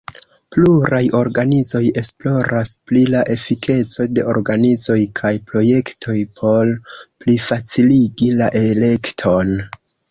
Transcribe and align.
Pluraj 0.55 1.01
organizoj 1.17 1.81
esploras 2.01 2.71
pri 2.91 3.03
la 3.17 3.21
efikeco 3.35 4.09
de 4.15 4.25
organizoj 4.33 4.99
kaj 5.21 5.35
projektoj 5.53 6.17
por 6.41 6.77
plifaciligi 7.25 8.37
la 8.43 8.55
elekton. 8.67 9.57